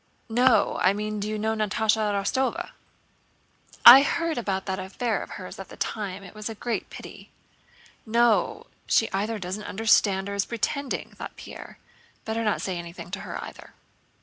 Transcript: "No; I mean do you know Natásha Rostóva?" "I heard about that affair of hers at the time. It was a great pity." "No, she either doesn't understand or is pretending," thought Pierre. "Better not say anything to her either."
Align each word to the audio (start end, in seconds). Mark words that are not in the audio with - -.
"No; 0.29 0.79
I 0.81 0.93
mean 0.93 1.19
do 1.19 1.29
you 1.29 1.37
know 1.37 1.53
Natásha 1.53 2.11
Rostóva?" 2.11 2.71
"I 3.85 4.01
heard 4.01 4.35
about 4.39 4.65
that 4.65 4.79
affair 4.79 5.21
of 5.21 5.29
hers 5.37 5.59
at 5.59 5.69
the 5.69 5.77
time. 5.77 6.23
It 6.23 6.33
was 6.33 6.49
a 6.49 6.55
great 6.55 6.89
pity." 6.89 7.29
"No, 8.03 8.65
she 8.87 9.11
either 9.11 9.37
doesn't 9.37 9.61
understand 9.61 10.27
or 10.27 10.33
is 10.33 10.45
pretending," 10.45 11.11
thought 11.11 11.35
Pierre. 11.35 11.77
"Better 12.25 12.43
not 12.43 12.63
say 12.63 12.79
anything 12.79 13.11
to 13.11 13.19
her 13.19 13.43
either." 13.43 13.75